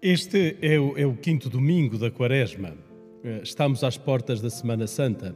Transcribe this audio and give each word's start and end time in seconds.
Este 0.00 0.56
é 0.62 0.78
o, 0.78 0.96
é 0.96 1.04
o, 1.04 1.16
quinto 1.16 1.50
domingo 1.50 1.98
da 1.98 2.08
Quaresma. 2.08 2.72
Eh, 3.24 3.40
estamos 3.42 3.82
às 3.82 3.98
portas 3.98 4.40
da 4.40 4.48
Semana 4.48 4.86
Santa. 4.86 5.34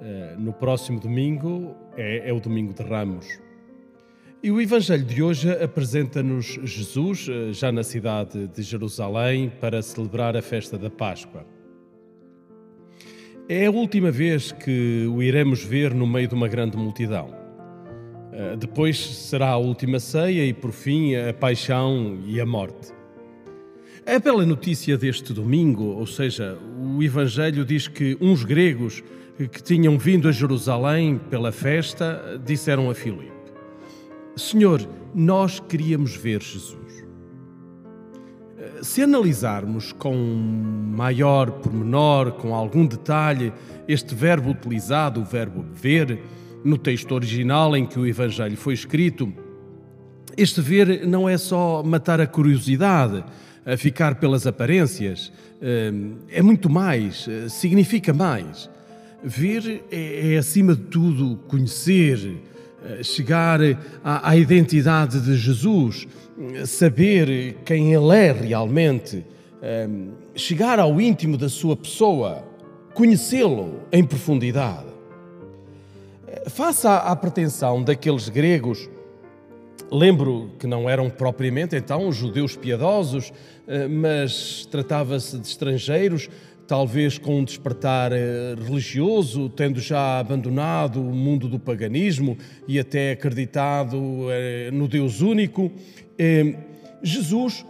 Eh, 0.00 0.36
no 0.38 0.52
próximo 0.52 1.00
domingo 1.00 1.74
é, 1.96 2.30
é 2.30 2.32
o 2.32 2.38
Domingo 2.38 2.72
de 2.72 2.84
Ramos. 2.84 3.26
E 4.40 4.48
o 4.52 4.60
Evangelho 4.60 5.04
de 5.04 5.20
hoje 5.20 5.50
apresenta-nos 5.50 6.60
Jesus, 6.62 7.26
eh, 7.28 7.52
já 7.52 7.72
na 7.72 7.82
cidade 7.82 8.46
de 8.46 8.62
Jerusalém, 8.62 9.50
para 9.60 9.82
celebrar 9.82 10.36
a 10.36 10.42
festa 10.42 10.78
da 10.78 10.88
Páscoa. 10.88 11.44
É 13.48 13.66
a 13.66 13.72
última 13.72 14.12
vez 14.12 14.52
que 14.52 15.04
o 15.12 15.20
iremos 15.20 15.64
ver 15.64 15.92
no 15.92 16.06
meio 16.06 16.28
de 16.28 16.34
uma 16.36 16.46
grande 16.46 16.76
multidão. 16.76 17.34
Depois 18.60 18.96
será 18.96 19.48
a 19.48 19.56
última 19.56 19.98
ceia 19.98 20.46
e, 20.46 20.54
por 20.54 20.70
fim, 20.70 21.16
a 21.16 21.34
paixão 21.34 22.20
e 22.24 22.40
a 22.40 22.46
morte. 22.46 22.99
A 24.12 24.18
bela 24.18 24.44
notícia 24.44 24.98
deste 24.98 25.32
domingo, 25.32 25.84
ou 25.84 26.04
seja, 26.04 26.58
o 26.76 27.00
Evangelho 27.00 27.64
diz 27.64 27.86
que 27.86 28.18
uns 28.20 28.42
gregos 28.42 29.04
que 29.52 29.62
tinham 29.62 29.96
vindo 29.96 30.28
a 30.28 30.32
Jerusalém 30.32 31.20
pela 31.30 31.52
festa 31.52 32.20
disseram 32.44 32.90
a 32.90 32.94
Filipe: 32.94 33.30
Senhor, 34.34 34.80
nós 35.14 35.60
queríamos 35.60 36.16
ver 36.16 36.42
Jesus. 36.42 37.06
Se 38.82 39.00
analisarmos 39.00 39.92
com 39.92 40.12
maior 40.12 41.52
pormenor, 41.52 42.32
com 42.32 42.52
algum 42.52 42.84
detalhe, 42.84 43.52
este 43.86 44.12
verbo 44.12 44.50
utilizado, 44.50 45.20
o 45.20 45.24
verbo 45.24 45.64
ver, 45.72 46.20
no 46.64 46.76
texto 46.76 47.12
original 47.12 47.76
em 47.76 47.86
que 47.86 47.96
o 47.96 48.04
Evangelho 48.04 48.56
foi 48.56 48.74
escrito, 48.74 49.32
este 50.40 50.62
ver 50.62 51.06
não 51.06 51.28
é 51.28 51.36
só 51.36 51.82
matar 51.82 52.18
a 52.18 52.26
curiosidade, 52.26 53.22
a 53.66 53.76
ficar 53.76 54.14
pelas 54.14 54.46
aparências, 54.46 55.30
eh, 55.60 55.92
é 56.30 56.40
muito 56.40 56.70
mais, 56.70 57.28
eh, 57.28 57.46
significa 57.50 58.14
mais. 58.14 58.70
Ver 59.22 59.82
é, 59.92 60.32
é 60.32 60.38
acima 60.38 60.74
de 60.74 60.80
tudo, 60.84 61.38
conhecer, 61.46 62.38
eh, 62.82 63.02
chegar 63.02 63.60
à, 64.02 64.30
à 64.30 64.34
identidade 64.34 65.20
de 65.20 65.36
Jesus, 65.36 66.08
saber 66.64 67.58
quem 67.66 67.92
Ele 67.92 68.16
é 68.16 68.32
realmente, 68.32 69.22
chegar 70.34 70.80
ao 70.80 70.98
íntimo 70.98 71.36
da 71.36 71.50
sua 71.50 71.76
pessoa, 71.76 72.42
conhecê-lo 72.94 73.82
em 73.92 74.02
profundidade. 74.02 74.86
Faça 76.46 76.96
à 76.96 77.14
pretensão 77.14 77.82
daqueles 77.82 78.30
gregos 78.30 78.88
Lembro 79.90 80.52
que 80.56 80.68
não 80.68 80.88
eram 80.88 81.10
propriamente 81.10 81.74
então 81.74 82.12
judeus 82.12 82.54
piedosos, 82.54 83.32
eh, 83.66 83.88
mas 83.88 84.64
tratava-se 84.70 85.36
de 85.36 85.48
estrangeiros, 85.48 86.30
talvez 86.64 87.18
com 87.18 87.40
um 87.40 87.44
despertar 87.44 88.12
eh, 88.12 88.54
religioso, 88.56 89.48
tendo 89.48 89.80
já 89.80 90.20
abandonado 90.20 91.00
o 91.00 91.12
mundo 91.12 91.48
do 91.48 91.58
paganismo 91.58 92.38
e 92.68 92.78
até 92.78 93.12
acreditado 93.12 93.98
eh, 94.30 94.70
no 94.72 94.86
Deus 94.86 95.20
único. 95.20 95.72
Jesus, 97.02 97.64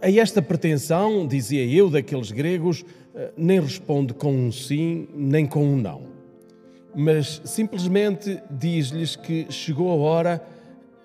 a 0.00 0.10
esta 0.10 0.40
pretensão, 0.40 1.26
dizia 1.26 1.66
eu, 1.66 1.90
daqueles 1.90 2.30
gregos, 2.30 2.84
nem 3.36 3.60
responde 3.60 4.14
com 4.14 4.32
um 4.32 4.52
sim, 4.52 5.08
nem 5.12 5.44
com 5.44 5.64
um 5.64 5.76
não. 5.76 6.02
Mas 6.94 7.42
simplesmente 7.44 8.40
diz-lhes 8.48 9.16
que 9.16 9.46
chegou 9.50 9.90
a 9.90 9.96
hora 9.96 10.42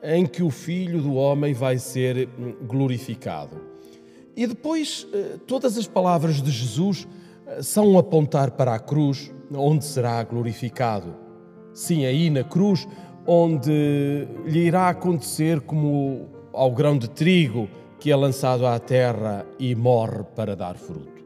em 0.03 0.25
que 0.25 0.43
o 0.43 0.49
Filho 0.49 1.01
do 1.01 1.15
Homem 1.15 1.53
vai 1.53 1.77
ser 1.77 2.27
hum, 2.37 2.53
glorificado. 2.67 3.61
E 4.35 4.45
depois, 4.45 5.07
eh, 5.13 5.37
todas 5.47 5.77
as 5.77 5.87
palavras 5.87 6.41
de 6.41 6.51
Jesus 6.51 7.07
eh, 7.47 7.61
são 7.61 7.97
apontar 7.97 8.51
para 8.51 8.75
a 8.75 8.79
cruz, 8.79 9.31
onde 9.55 9.85
será 9.85 10.21
glorificado. 10.23 11.15
Sim, 11.73 12.05
aí 12.05 12.29
na 12.29 12.43
cruz, 12.43 12.87
onde 13.25 14.27
lhe 14.45 14.59
irá 14.59 14.89
acontecer 14.89 15.61
como 15.61 16.27
ao 16.51 16.71
grão 16.71 16.97
de 16.97 17.09
trigo 17.09 17.69
que 17.99 18.11
é 18.11 18.15
lançado 18.15 18.67
à 18.67 18.77
terra 18.79 19.45
e 19.57 19.73
morre 19.73 20.23
para 20.35 20.55
dar 20.55 20.75
fruto. 20.75 21.23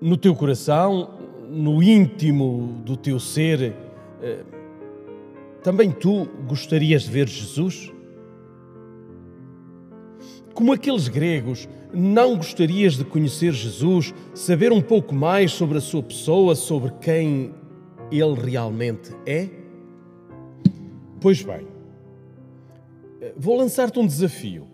No 0.00 0.16
teu 0.16 0.34
coração, 0.34 1.10
no 1.48 1.82
íntimo 1.82 2.80
do 2.84 2.96
teu 2.96 3.20
ser, 3.20 3.74
eh, 4.22 4.44
também 5.66 5.90
tu 5.90 6.26
gostarias 6.46 7.02
de 7.02 7.10
ver 7.10 7.26
Jesus? 7.26 7.92
Como 10.54 10.72
aqueles 10.72 11.08
gregos, 11.08 11.68
não 11.92 12.36
gostarias 12.36 12.94
de 12.94 13.04
conhecer 13.04 13.52
Jesus, 13.52 14.14
saber 14.32 14.70
um 14.70 14.80
pouco 14.80 15.12
mais 15.12 15.50
sobre 15.50 15.78
a 15.78 15.80
sua 15.80 16.04
pessoa, 16.04 16.54
sobre 16.54 16.92
quem 17.00 17.52
ele 18.12 18.34
realmente 18.48 19.10
é? 19.26 19.48
Pois 21.20 21.42
bem, 21.42 21.66
vou 23.36 23.56
lançar-te 23.56 23.98
um 23.98 24.06
desafio. 24.06 24.68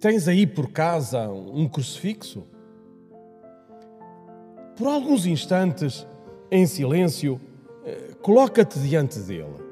Tens 0.00 0.26
aí 0.26 0.44
por 0.44 0.72
casa 0.72 1.30
um 1.30 1.68
crucifixo? 1.68 2.42
Por 4.74 4.88
alguns 4.88 5.24
instantes, 5.24 6.04
em 6.50 6.66
silêncio, 6.66 7.40
eh, 7.84 8.08
coloca-te 8.20 8.76
diante 8.80 9.20
dele 9.20 9.69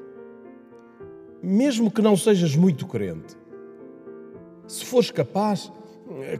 mesmo 1.41 1.89
que 1.91 2.01
não 2.01 2.15
sejas 2.15 2.55
muito 2.55 2.85
crente. 2.85 3.37
Se 4.67 4.85
fores 4.85 5.11
capaz, 5.11 5.71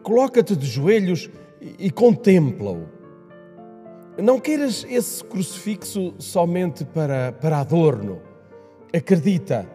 coloca-te 0.04 0.56
de 0.56 0.66
joelhos 0.66 1.30
e 1.78 1.90
contempla-o. 1.90 2.88
Não 4.22 4.40
queiras 4.40 4.86
esse 4.90 5.24
crucifixo 5.24 6.14
somente 6.18 6.84
para, 6.84 7.32
para 7.32 7.60
adorno. 7.60 8.22
Acredita, 8.94 9.68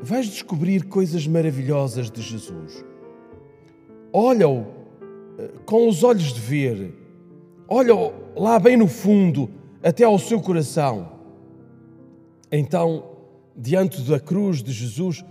vais 0.00 0.26
descobrir 0.26 0.84
coisas 0.84 1.26
maravilhosas 1.26 2.10
de 2.10 2.22
Jesus. 2.22 2.84
Olha-o 4.12 4.66
eh, 5.38 5.50
com 5.66 5.88
os 5.88 6.04
olhos 6.04 6.32
de 6.32 6.40
ver. 6.40 6.94
Olha-o 7.66 8.12
lá 8.36 8.58
bem 8.58 8.76
no 8.76 8.86
fundo, 8.86 9.50
até 9.82 10.04
ao 10.04 10.18
seu 10.18 10.40
coração. 10.40 11.12
Então, 12.50 13.17
diante 13.58 14.00
da 14.02 14.20
cruz 14.20 14.62
de 14.62 14.70
Jesus, 14.70 15.24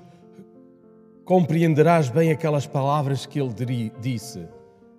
compreenderás 1.23 2.09
bem 2.09 2.29
aquelas 2.29 2.67
palavras 2.67 3.25
que 3.25 3.39
ele 3.39 3.53
disse: 4.01 4.45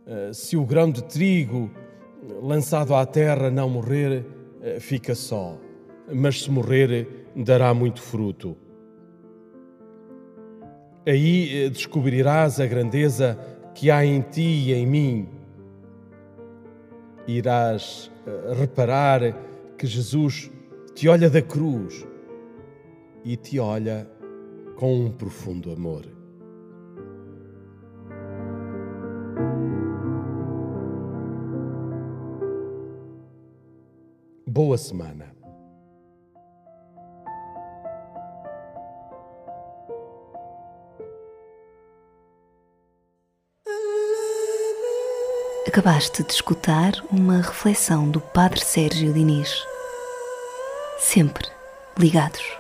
eh, 0.07 0.31
Se 0.33 0.57
o 0.57 0.65
grão 0.65 0.91
de 0.91 1.05
trigo 1.05 1.71
lançado 2.43 2.95
à 2.95 3.05
terra 3.05 3.51
não 3.51 3.69
morrer, 3.69 4.25
eh, 4.63 4.81
fica 4.81 5.15
só, 5.15 5.59
mas 6.11 6.43
se 6.43 6.51
morrer, 6.51 7.27
dará 7.37 7.75
muito 7.75 8.01
fruto. 8.01 8.57
Aí 11.07 11.65
eh, 11.65 11.69
descobrirás 11.69 12.59
a 12.59 12.67
grandeza 12.67 13.39
que 13.75 13.91
há 13.91 14.05
em 14.05 14.23
ti 14.23 14.71
e 14.71 14.73
em 14.73 14.87
mim. 14.87 15.29
Irás 17.27 18.11
reparar 18.59 19.21
que 19.77 19.87
Jesus 19.87 20.51
te 20.95 21.09
olha 21.09 21.29
da 21.29 21.43
cruz 21.43 22.07
e 23.25 23.37
te 23.37 23.59
olha 23.59 24.11
com 24.77 25.07
um 25.07 25.11
profundo 25.11 25.73
amor. 25.73 26.07
Boa 34.47 34.79
semana. 34.79 35.37
Acabaste 45.69 46.25
de 46.25 46.33
escutar 46.33 46.93
uma 47.13 47.37
reflexão 47.37 48.11
do 48.11 48.21
Padre 48.21 48.59
Sérgio 48.59 49.13
Diniz. 49.13 49.65
Sempre 50.99 51.47
ligados. 51.97 52.58